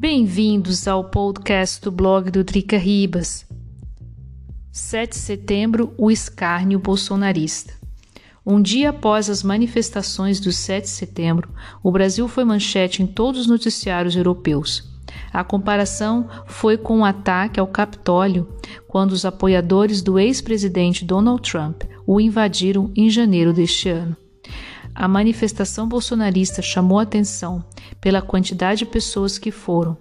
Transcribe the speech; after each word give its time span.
Bem-vindos 0.00 0.88
ao 0.88 1.04
podcast 1.04 1.82
do 1.82 1.92
blog 1.92 2.30
do 2.30 2.42
Drica 2.42 2.78
Ribas. 2.78 3.44
7 4.72 5.10
de 5.10 5.18
setembro, 5.18 5.92
o 5.98 6.10
escárnio 6.10 6.78
bolsonarista. 6.78 7.74
Um 8.44 8.62
dia 8.62 8.88
após 8.88 9.28
as 9.28 9.42
manifestações 9.42 10.40
do 10.40 10.52
7 10.52 10.84
de 10.84 10.88
setembro, 10.88 11.50
o 11.82 11.92
Brasil 11.92 12.26
foi 12.28 12.44
manchete 12.44 13.02
em 13.02 13.06
todos 13.06 13.42
os 13.42 13.46
noticiários 13.46 14.16
europeus. 14.16 14.90
A 15.30 15.44
comparação 15.44 16.30
foi 16.46 16.78
com 16.78 16.94
o 16.94 17.00
um 17.00 17.04
ataque 17.04 17.60
ao 17.60 17.66
Capitólio, 17.66 18.48
quando 18.88 19.12
os 19.12 19.26
apoiadores 19.26 20.00
do 20.00 20.18
ex-presidente 20.18 21.04
Donald 21.04 21.42
Trump 21.42 21.82
o 22.06 22.18
invadiram 22.18 22.90
em 22.96 23.10
janeiro 23.10 23.52
deste 23.52 23.90
ano. 23.90 24.16
A 25.00 25.08
manifestação 25.08 25.88
bolsonarista 25.88 26.60
chamou 26.60 26.98
atenção 26.98 27.64
pela 28.02 28.20
quantidade 28.20 28.80
de 28.80 28.84
pessoas 28.84 29.38
que 29.38 29.50
foram. 29.50 29.96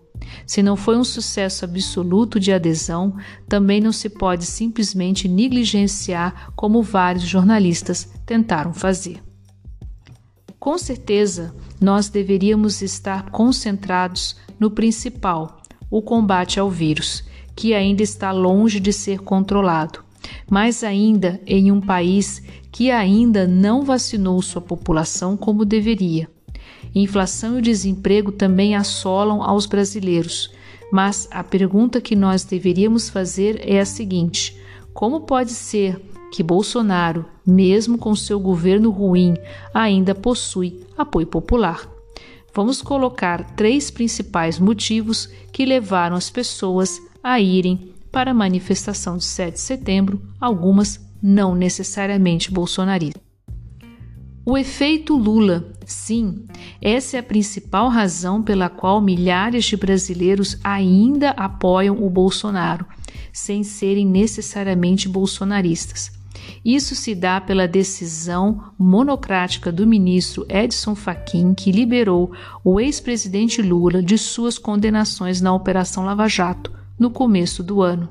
Se 0.46 0.62
não 0.62 0.76
foi 0.76 0.98
um 0.98 1.06
sucesso 1.06 1.64
absoluto 1.64 2.38
de 2.38 2.52
adesão, 2.52 3.16
também 3.48 3.80
não 3.80 3.94
se 3.94 4.10
pode 4.10 4.46
simplesmente 4.46 5.26
negligenciar 5.26 6.52
como 6.54 6.84
vários 6.84 7.24
jornalistas 7.24 8.10
tentaram 8.26 8.74
fazer. 8.74 9.24
Com 10.60 10.78
certeza, 10.78 11.56
nós 11.80 12.10
deveríamos 12.10 12.82
estar 12.82 13.30
concentrados 13.30 14.36
no 14.60 14.70
principal, 14.70 15.62
o 15.90 16.02
combate 16.02 16.60
ao 16.60 16.70
vírus, 16.70 17.24
que 17.56 17.74
ainda 17.74 18.04
está 18.04 18.34
longe 18.34 18.82
de 18.82 18.92
ser 18.92 19.20
controlado, 19.20 20.04
mas 20.50 20.84
ainda 20.84 21.40
em 21.48 21.72
um 21.72 21.80
país 21.80 22.44
que 22.72 22.92
ainda 22.92 23.48
não 23.48 23.84
vacinou 23.84 24.42
sua 24.42 24.62
população 24.62 25.36
como 25.36 25.66
deveria. 25.66 26.30
Inflação 26.94 27.60
e 27.60 27.62
desemprego 27.62 28.32
também 28.32 28.76
assolam 28.76 29.44
aos 29.44 29.66
brasileiros, 29.66 30.52
mas 30.92 31.28
a 31.32 31.44
pergunta 31.44 32.02
que 32.02 32.16
nós 32.16 32.44
deveríamos 32.44 33.10
fazer 33.10 33.62
é 33.64 33.80
a 33.80 33.86
seguinte: 33.86 34.58
como 34.94 35.22
pode 35.22 35.52
ser 35.52 36.00
que 36.32 36.44
Bolsonaro, 36.44 37.26
mesmo 37.46 37.98
com 37.98 38.16
seu 38.16 38.40
governo 38.40 38.90
ruim, 38.92 39.36
ainda 39.74 40.14
possui 40.14 40.84
apoio 40.98 41.28
popular? 41.28 41.88
Vamos 42.54 42.82
colocar 42.82 43.56
três 43.56 43.92
principais 43.92 44.60
motivos 44.60 45.30
que 45.52 45.66
levaram 45.66 46.16
as 46.16 46.30
pessoas 46.30 47.00
a 47.24 47.40
irem 47.40 47.94
para 48.12 48.32
a 48.32 48.34
manifestação 48.34 49.18
de 49.18 49.26
7 49.26 49.54
de 49.54 49.60
setembro, 49.60 50.22
algumas 50.42 51.00
não 51.22 51.56
necessariamente 51.56 52.52
bolsonaristas. 52.52 53.22
O 54.46 54.58
efeito 54.58 55.16
Lula, 55.16 55.72
sim, 55.86 56.46
essa 56.82 57.18
é 57.18 57.20
a 57.20 57.24
principal 57.24 57.88
razão 57.88 58.42
pela 58.42 58.68
qual 58.68 59.00
milhares 59.00 59.66
de 59.66 59.78
brasileiros 59.78 60.58
ainda 60.64 61.32
apoiam 61.32 62.04
o 62.04 62.10
Bolsonaro, 62.10 62.86
sem 63.32 63.64
serem 63.64 64.08
necessariamente 64.08 65.08
bolsonaristas. 65.08 66.12
Isso 66.66 66.96
se 66.96 67.14
dá 67.14 67.40
pela 67.40 67.68
decisão 67.68 68.72
monocrática 68.78 69.72
do 69.72 69.86
ministro 69.86 70.46
Edson 70.50 70.96
Fachin, 70.96 71.54
que 71.54 71.72
liberou 71.72 72.32
o 72.64 72.80
ex-presidente 72.80 73.62
Lula 73.62 74.02
de 74.02 74.18
suas 74.18 74.58
condenações 74.58 75.42
na 75.42 75.54
Operação 75.54 76.06
Lava 76.06 76.28
Jato 76.28 76.79
no 77.00 77.10
começo 77.10 77.64
do 77.64 77.82
ano. 77.82 78.10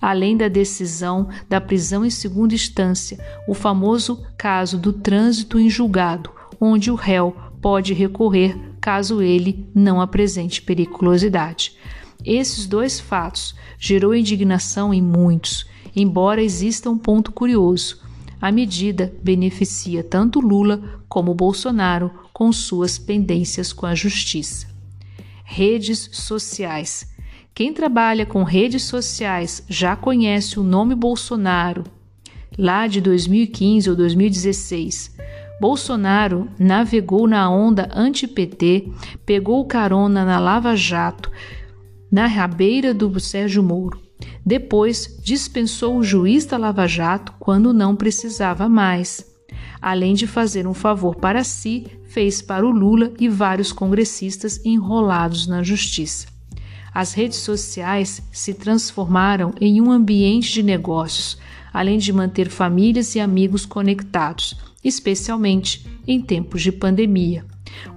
Além 0.00 0.36
da 0.36 0.46
decisão 0.46 1.28
da 1.48 1.60
prisão 1.60 2.04
em 2.04 2.10
segunda 2.10 2.54
instância, 2.54 3.18
o 3.48 3.54
famoso 3.54 4.22
caso 4.36 4.78
do 4.78 4.92
trânsito 4.92 5.58
em 5.58 5.70
julgado, 5.70 6.30
onde 6.60 6.90
o 6.90 6.94
réu 6.94 7.34
pode 7.60 7.94
recorrer 7.94 8.56
caso 8.80 9.20
ele 9.20 9.66
não 9.74 10.00
apresente 10.00 10.62
periculosidade. 10.62 11.76
Esses 12.24 12.66
dois 12.66 13.00
fatos 13.00 13.54
gerou 13.78 14.14
indignação 14.14 14.92
em 14.92 15.02
muitos, 15.02 15.66
embora 15.94 16.42
exista 16.42 16.90
um 16.90 16.98
ponto 16.98 17.32
curioso. 17.32 18.00
A 18.40 18.52
medida 18.52 19.12
beneficia 19.22 20.04
tanto 20.04 20.40
Lula 20.40 21.00
como 21.08 21.34
Bolsonaro 21.34 22.10
com 22.32 22.52
suas 22.52 22.98
pendências 22.98 23.72
com 23.72 23.86
a 23.86 23.94
justiça. 23.94 24.68
Redes 25.44 26.08
sociais. 26.12 27.08
Quem 27.56 27.72
trabalha 27.72 28.26
com 28.26 28.42
redes 28.42 28.82
sociais 28.82 29.64
já 29.66 29.96
conhece 29.96 30.60
o 30.60 30.62
nome 30.62 30.94
Bolsonaro, 30.94 31.84
lá 32.58 32.86
de 32.86 33.00
2015 33.00 33.88
ou 33.88 33.96
2016. 33.96 35.16
Bolsonaro 35.58 36.50
navegou 36.58 37.26
na 37.26 37.48
onda 37.48 37.88
anti-PT, 37.94 38.90
pegou 39.24 39.64
carona 39.64 40.22
na 40.22 40.38
Lava 40.38 40.76
Jato, 40.76 41.32
na 42.12 42.26
rabeira 42.26 42.92
do 42.92 43.18
Sérgio 43.18 43.62
Moro. 43.62 44.02
Depois 44.44 45.18
dispensou 45.24 45.96
o 45.96 46.02
juiz 46.02 46.44
da 46.44 46.58
Lava 46.58 46.86
Jato 46.86 47.32
quando 47.40 47.72
não 47.72 47.96
precisava 47.96 48.68
mais. 48.68 49.34
Além 49.80 50.12
de 50.12 50.26
fazer 50.26 50.66
um 50.66 50.74
favor 50.74 51.16
para 51.16 51.42
si, 51.42 51.86
fez 52.04 52.42
para 52.42 52.66
o 52.66 52.70
Lula 52.70 53.14
e 53.18 53.30
vários 53.30 53.72
congressistas 53.72 54.62
enrolados 54.62 55.46
na 55.46 55.62
justiça 55.62 56.35
as 56.96 57.12
redes 57.12 57.40
sociais 57.40 58.22
se 58.32 58.54
transformaram 58.54 59.52
em 59.60 59.82
um 59.82 59.92
ambiente 59.92 60.50
de 60.50 60.62
negócios, 60.62 61.36
além 61.70 61.98
de 61.98 62.10
manter 62.10 62.48
famílias 62.48 63.14
e 63.14 63.20
amigos 63.20 63.66
conectados, 63.66 64.56
especialmente 64.82 65.86
em 66.06 66.22
tempos 66.22 66.62
de 66.62 66.72
pandemia. 66.72 67.44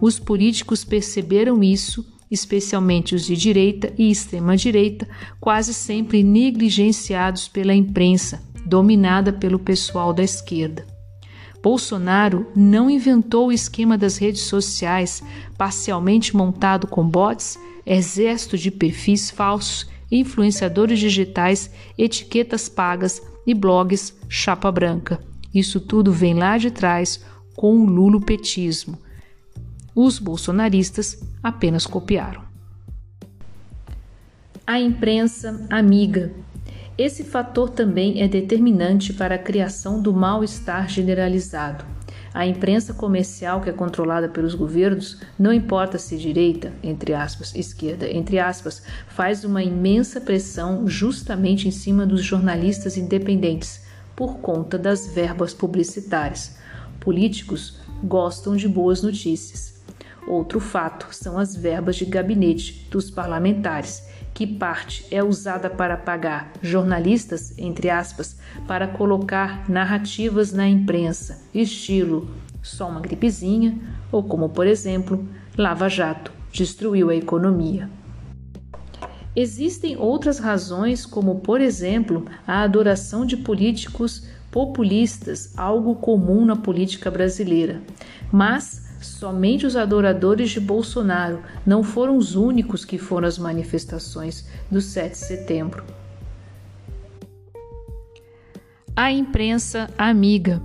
Os 0.01 0.19
políticos 0.19 0.83
perceberam 0.83 1.63
isso, 1.63 2.05
especialmente 2.29 3.15
os 3.15 3.25
de 3.25 3.37
direita 3.37 3.93
e 3.97 4.11
extrema-direita, 4.11 5.07
quase 5.39 5.73
sempre 5.73 6.21
negligenciados 6.21 7.47
pela 7.47 7.73
imprensa, 7.73 8.43
dominada 8.65 9.31
pelo 9.31 9.59
pessoal 9.59 10.11
da 10.11 10.23
esquerda. 10.23 10.85
Bolsonaro 11.63 12.47
não 12.53 12.89
inventou 12.89 13.47
o 13.47 13.51
esquema 13.53 13.97
das 13.97 14.17
redes 14.17 14.41
sociais, 14.41 15.23
parcialmente 15.57 16.35
montado 16.35 16.85
com 16.85 17.07
bots 17.07 17.57
exército 17.89 18.55
de 18.55 18.69
perfis 18.69 19.31
falsos, 19.31 19.89
influenciadores 20.11 20.99
digitais, 20.99 21.71
etiquetas 21.97 22.69
pagas 22.69 23.21
e 23.45 23.53
blogs 23.53 24.15
chapa 24.29 24.71
branca. 24.71 25.19
Isso 25.53 25.79
tudo 25.79 26.11
vem 26.11 26.35
lá 26.35 26.57
de 26.57 26.69
trás 26.69 27.25
com 27.55 27.75
o 27.77 27.85
lulopetismo. 27.85 28.97
Os 29.95 30.19
bolsonaristas 30.19 31.19
apenas 31.41 31.87
copiaram. 31.87 32.43
A 34.65 34.79
imprensa 34.79 35.65
amiga. 35.69 36.31
Esse 36.95 37.23
fator 37.23 37.69
também 37.69 38.21
é 38.21 38.27
determinante 38.27 39.13
para 39.13 39.35
a 39.35 39.39
criação 39.39 39.99
do 40.01 40.13
mal-estar 40.13 40.87
generalizado. 40.87 41.83
A 42.33 42.45
imprensa 42.45 42.93
comercial 42.93 43.59
que 43.59 43.69
é 43.69 43.73
controlada 43.73 44.29
pelos 44.29 44.53
governos, 44.53 45.19
não 45.37 45.51
importa 45.51 45.97
se 45.97 46.15
direita, 46.15 46.71
entre 46.83 47.13
aspas, 47.13 47.55
esquerda, 47.55 48.07
entre 48.07 48.37
aspas, 48.37 48.83
faz 49.07 49.43
uma 49.43 49.63
imensa 49.63 50.21
pressão 50.21 50.87
justamente 50.87 51.67
em 51.67 51.71
cima 51.71 52.05
dos 52.05 52.23
jornalistas 52.23 52.97
independentes 52.97 53.83
por 54.15 54.37
conta 54.39 54.77
das 54.77 55.07
verbas 55.07 55.53
publicitárias. 55.53 56.57
Políticos 56.99 57.79
gostam 58.03 58.55
de 58.55 58.67
boas 58.67 59.01
notícias. 59.01 59.81
Outro 60.27 60.59
fato 60.59 61.07
são 61.11 61.39
as 61.39 61.55
verbas 61.55 61.95
de 61.95 62.05
gabinete 62.05 62.87
dos 62.91 63.09
parlamentares 63.09 64.03
que 64.33 64.47
parte 64.47 65.05
é 65.11 65.23
usada 65.23 65.69
para 65.69 65.97
pagar 65.97 66.51
jornalistas, 66.61 67.53
entre 67.57 67.89
aspas, 67.89 68.37
para 68.67 68.87
colocar 68.87 69.69
narrativas 69.69 70.53
na 70.53 70.67
imprensa, 70.67 71.41
estilo 71.53 72.29
só 72.61 72.89
uma 72.89 72.99
gripezinha, 72.99 73.77
ou 74.11 74.23
como, 74.23 74.49
por 74.49 74.67
exemplo, 74.67 75.27
Lava 75.57 75.89
Jato 75.89 76.31
destruiu 76.51 77.09
a 77.09 77.15
economia. 77.15 77.89
Existem 79.35 79.95
outras 79.97 80.39
razões, 80.39 81.05
como, 81.05 81.39
por 81.39 81.61
exemplo, 81.61 82.25
a 82.45 82.61
adoração 82.61 83.25
de 83.25 83.37
políticos 83.37 84.27
populistas, 84.51 85.53
algo 85.55 85.95
comum 85.95 86.45
na 86.45 86.55
política 86.55 87.11
brasileira. 87.11 87.81
Mas 88.31 88.88
Somente 89.01 89.65
os 89.65 89.75
adoradores 89.75 90.49
de 90.49 90.59
Bolsonaro 90.59 91.41
não 91.65 91.83
foram 91.83 92.17
os 92.17 92.35
únicos 92.35 92.83
que 92.83 92.97
foram 92.97 93.27
às 93.27 93.37
manifestações 93.37 94.45
do 94.69 94.81
7 94.81 95.11
de 95.11 95.17
setembro. 95.17 95.83
A 98.95 99.11
imprensa 99.11 99.89
amiga. 99.97 100.61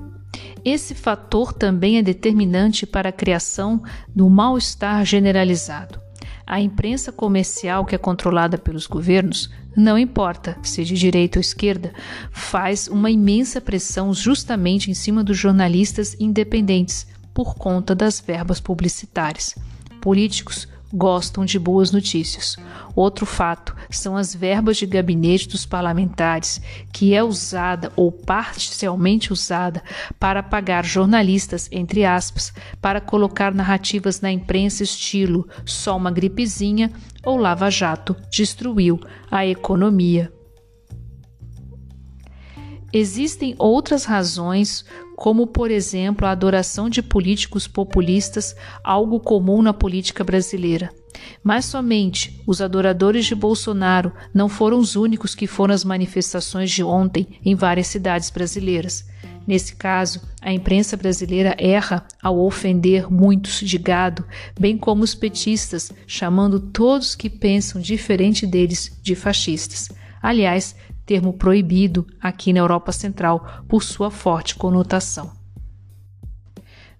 Esse 0.64 0.94
fator 0.94 1.52
também 1.52 1.98
é 1.98 2.02
determinante 2.02 2.86
para 2.86 3.10
a 3.10 3.12
criação 3.12 3.82
do 4.14 4.28
mal-estar 4.28 5.04
generalizado. 5.04 6.00
A 6.46 6.60
imprensa 6.60 7.12
comercial, 7.12 7.86
que 7.86 7.94
é 7.94 7.98
controlada 7.98 8.58
pelos 8.58 8.86
governos, 8.86 9.50
não 9.76 9.98
importa 9.98 10.58
se 10.62 10.84
de 10.84 10.94
direita 10.94 11.38
ou 11.38 11.40
esquerda, 11.40 11.92
faz 12.30 12.88
uma 12.88 13.10
imensa 13.10 13.60
pressão 13.60 14.12
justamente 14.12 14.90
em 14.90 14.94
cima 14.94 15.24
dos 15.24 15.38
jornalistas 15.38 16.16
independentes, 16.18 17.06
por 17.34 17.56
conta 17.56 17.94
das 17.94 18.20
verbas 18.20 18.60
publicitárias. 18.60 19.54
Políticos 20.00 20.68
gostam 20.94 21.44
de 21.44 21.58
boas 21.58 21.90
notícias. 21.90 22.56
Outro 22.94 23.26
fato 23.26 23.74
são 23.90 24.16
as 24.16 24.32
verbas 24.32 24.76
de 24.76 24.86
gabinete 24.86 25.48
dos 25.48 25.66
parlamentares, 25.66 26.60
que 26.92 27.14
é 27.14 27.22
usada 27.22 27.92
ou 27.96 28.12
parcialmente 28.12 29.32
usada 29.32 29.82
para 30.20 30.42
pagar 30.42 30.84
jornalistas, 30.84 31.68
entre 31.72 32.04
aspas, 32.04 32.52
para 32.80 33.00
colocar 33.00 33.52
narrativas 33.52 34.20
na 34.20 34.30
imprensa 34.30 34.84
estilo 34.84 35.48
só 35.66 35.96
uma 35.96 36.12
gripezinha 36.12 36.92
ou 37.24 37.36
Lava 37.36 37.70
Jato 37.70 38.14
destruiu 38.30 39.00
a 39.30 39.44
economia. 39.44 40.32
Existem 42.96 43.56
outras 43.58 44.04
razões, 44.04 44.84
como, 45.16 45.48
por 45.48 45.68
exemplo, 45.68 46.28
a 46.28 46.30
adoração 46.30 46.88
de 46.88 47.02
políticos 47.02 47.66
populistas, 47.66 48.54
algo 48.84 49.18
comum 49.18 49.60
na 49.62 49.72
política 49.72 50.22
brasileira. 50.22 50.90
Mas 51.42 51.64
somente 51.64 52.40
os 52.46 52.60
adoradores 52.60 53.26
de 53.26 53.34
Bolsonaro 53.34 54.12
não 54.32 54.48
foram 54.48 54.78
os 54.78 54.94
únicos 54.94 55.34
que 55.34 55.48
foram 55.48 55.74
às 55.74 55.82
manifestações 55.82 56.70
de 56.70 56.84
ontem 56.84 57.26
em 57.44 57.56
várias 57.56 57.88
cidades 57.88 58.30
brasileiras. 58.30 59.04
Nesse 59.44 59.74
caso, 59.74 60.20
a 60.40 60.52
imprensa 60.52 60.96
brasileira 60.96 61.56
erra 61.58 62.06
ao 62.22 62.38
ofender 62.38 63.12
muitos 63.12 63.58
de 63.58 63.76
gado, 63.76 64.24
bem 64.58 64.78
como 64.78 65.02
os 65.02 65.16
petistas, 65.16 65.90
chamando 66.06 66.60
todos 66.60 67.16
que 67.16 67.28
pensam 67.28 67.80
diferente 67.80 68.46
deles 68.46 68.96
de 69.02 69.16
fascistas. 69.16 69.88
Aliás, 70.22 70.76
termo 71.06 71.32
proibido 71.32 72.06
aqui 72.20 72.52
na 72.52 72.60
Europa 72.60 72.92
Central 72.92 73.64
por 73.68 73.82
sua 73.82 74.10
forte 74.10 74.54
conotação. 74.54 75.32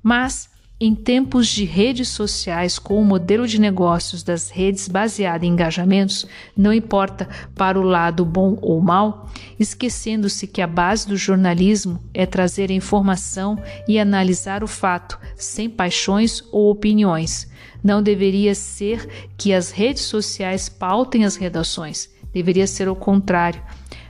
Mas, 0.03 0.51
em 0.79 0.95
tempos 0.95 1.47
de 1.47 1.65
redes 1.65 2.09
sociais 2.09 2.79
com 2.79 3.01
o 3.01 3.05
modelo 3.05 3.47
de 3.47 3.61
negócios 3.61 4.23
das 4.23 4.51
redes 4.51 4.87
baseado 4.87 5.45
em 5.45 5.53
engajamentos, 5.53 6.27
não 6.55 6.73
importa 6.73 7.29
para 7.55 7.81
o 7.81 7.83
lado 7.83 8.25
bom 8.25 8.59
ou 8.61 8.81
mal, 8.83 9.31
esquecendo-se 9.59 10.47
que 10.47 10.61
a 10.61 10.67
base 10.67 11.09
do 11.09 11.17
jornalismo 11.17 12.03
é 12.12 12.27
trazer 12.27 12.71
a 12.71 12.75
informação 12.75 13.59
e 13.89 13.99
analisar 13.99 14.62
o 14.62 14.67
fato, 14.67 15.19
sem 15.37 15.71
paixões 15.71 16.43
ou 16.53 16.71
opiniões. 16.71 17.49
Não 17.83 18.03
deveria 18.03 18.55
ser 18.55 19.09
que 19.39 19.55
as 19.55 19.71
redes 19.71 20.03
sociais 20.03 20.69
pautem 20.69 21.25
as 21.25 21.37
redações, 21.37 22.11
deveria 22.35 22.67
ser 22.67 22.89
o 22.89 22.97
contrário 22.97 23.63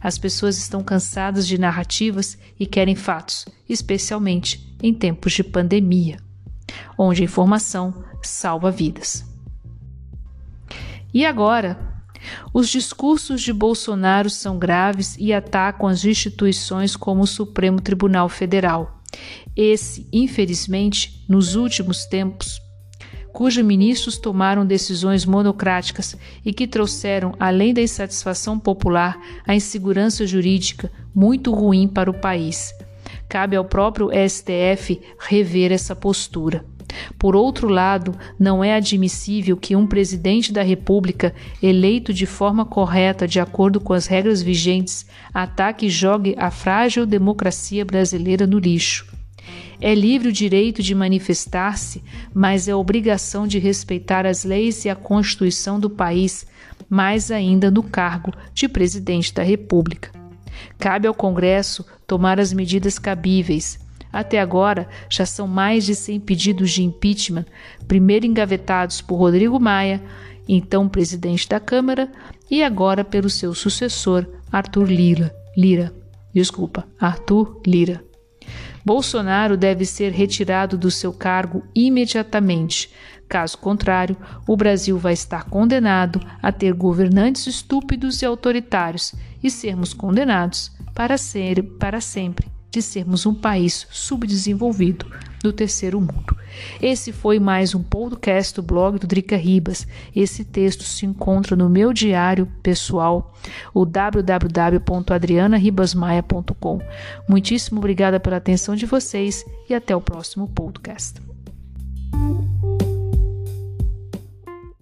as 0.05 0.19
pessoas 0.19 0.59
estão 0.59 0.85
cansadas 0.85 1.49
de 1.49 1.57
narrativas 1.57 2.37
e 2.61 2.67
querem 2.67 2.95
fatos, 2.95 3.47
especialmente 3.67 4.77
em 4.83 4.93
tempos 4.93 5.33
de 5.33 5.43
pandemia, 5.43 6.19
onde 6.99 7.23
a 7.23 7.25
informação 7.25 8.05
salva 8.23 8.71
vidas. 8.71 9.25
E 11.13 11.25
agora? 11.25 11.79
Os 12.53 12.69
discursos 12.69 13.41
de 13.41 13.51
Bolsonaro 13.51 14.29
são 14.29 14.59
graves 14.59 15.17
e 15.19 15.33
atacam 15.33 15.89
as 15.89 16.05
instituições 16.05 16.95
como 16.95 17.23
o 17.23 17.27
Supremo 17.27 17.81
Tribunal 17.81 18.29
Federal. 18.29 19.03
Esse, 19.57 20.07
infelizmente, 20.13 21.25
nos 21.27 21.55
últimos 21.55 22.05
tempos, 22.05 22.61
cujos 23.35 23.65
ministros 23.65 24.17
tomaram 24.17 24.65
decisões 24.65 25.27
monocráticas 25.27 26.17
e 26.45 26.53
que 26.53 26.69
trouxeram, 26.69 27.35
além 27.41 27.75
da 27.75 27.83
insatisfação 27.83 28.61
popular, 28.61 29.21
a 29.45 29.57
insegurança 29.57 30.25
jurídica 30.25 30.91
muito 31.13 31.53
ruim 31.53 31.89
para 31.89 32.09
o 32.09 32.15
país. 32.15 32.73
Cabe 33.29 33.57
ao 33.57 33.65
próprio 33.65 34.09
STF 34.29 35.01
rever 35.19 35.73
essa 35.73 35.97
postura. 35.97 36.65
Por 37.19 37.35
outro 37.35 37.67
lado, 37.67 38.17
não 38.39 38.63
é 38.63 38.73
admissível 38.73 39.57
que 39.57 39.75
um 39.75 39.85
presidente 39.85 40.53
da 40.53 40.63
República, 40.63 41.35
eleito 41.61 42.15
de 42.15 42.27
forma 42.27 42.65
correta 42.65 43.27
de 43.27 43.41
acordo 43.41 43.81
com 43.81 43.93
as 43.93 44.07
regras 44.07 44.43
vigentes, 44.43 45.07
ataque 45.33 45.87
e 45.87 45.91
jogue 45.91 46.37
a 46.39 46.53
frágil 46.53 47.05
democracia 47.05 47.85
brasileira 47.85 48.47
no 48.47 48.61
lixo. 48.61 49.14
É 49.81 49.95
livre 49.95 50.29
o 50.29 50.33
direito 50.33 50.83
de 50.83 50.95
manifestar-se, 50.95 52.03
mas 52.33 52.69
é 52.69 52.75
obrigação 52.75 53.47
de 53.47 53.59
respeitar 53.59 54.27
as 54.27 54.45
leis 54.45 54.85
e 54.85 54.91
a 54.91 54.97
Constituição 54.97 55.79
do 55.79 55.91
país, 55.91 56.47
mais 56.89 57.31
ainda 57.31 57.71
no 57.71 57.83
cargo 57.83 58.33
de 58.53 58.69
presidente 58.69 59.33
da 59.35 59.43
República. 59.43 60.11
Cabe 60.79 61.07
ao 61.07 61.15
Congresso 61.15 61.85
tomar 62.07 62.39
as 62.39 62.53
medidas 62.53 62.99
cabíveis. 62.99 63.79
Até 64.13 64.41
agora, 64.41 64.89
já 65.11 65.27
são 65.27 65.49
mais 65.49 65.85
de 65.85 65.95
100 65.95 66.21
pedidos 66.21 66.71
de 66.71 66.85
impeachment, 66.85 67.47
primeiro 67.89 68.27
engavetados 68.27 69.01
por 69.01 69.17
Rodrigo 69.17 69.59
Maia, 69.59 70.01
então 70.49 70.89
presidente 70.89 71.49
da 71.49 71.59
Câmara, 71.59 72.11
e 72.51 72.63
agora 72.63 73.05
pelo 73.05 73.29
seu 73.29 73.55
sucessor, 73.55 74.27
Arthur 74.53 74.89
Lira. 74.89 75.35
Lira. 75.57 75.93
Desculpa, 76.33 76.87
Arthur 77.01 77.61
Lira. 77.67 78.05
Bolsonaro 78.85 79.57
deve 79.57 79.85
ser 79.85 80.13
retirado 80.13 80.77
do 80.77 80.91
seu 80.91 81.13
cargo 81.13 81.63
imediatamente. 81.75 82.91
Caso 83.29 83.57
contrário, 83.59 84.17
o 84.47 84.57
Brasil 84.57 84.99
vai 84.99 85.15
estar 85.15 85.45
condenado 85.45 86.21
a 86.43 86.53
ter 86.53 86.73
governantes 86.75 87.47
estúpidos 87.47 88.21
e 88.21 88.27
autoritários 88.27 89.15
e 89.43 89.51
sermos 89.51 89.95
condenados 89.95 90.71
para 90.95 91.17
ser 91.17 91.63
para 91.79 92.01
sempre 92.01 92.54
de 92.75 92.83
sermos 92.83 93.25
um 93.25 93.33
país 93.33 93.87
subdesenvolvido 93.91 95.07
do 95.43 95.51
terceiro 95.53 96.01
mundo. 96.01 96.37
Esse 96.83 97.13
foi 97.13 97.39
mais 97.39 97.73
um 97.75 97.83
podcast 97.83 98.55
do 98.55 98.63
blog 98.63 98.99
do 98.99 99.07
Drica 99.07 99.37
Ribas. 99.37 99.87
Esse 100.15 100.45
texto 100.45 100.83
se 100.83 101.07
encontra 101.07 101.55
no 101.55 101.69
meu 101.69 101.93
diário 101.93 102.49
pessoal, 102.63 103.35
o 103.73 103.85
www.adrianaribasmaia.com. 103.85 106.81
Muitíssimo 107.29 107.79
obrigada 107.79 108.19
pela 108.19 108.39
atenção 108.39 108.75
de 108.75 108.87
vocês 108.87 109.45
e 109.69 109.75
até 109.75 109.95
o 109.95 110.01
próximo 110.01 110.49
podcast. 110.49 111.34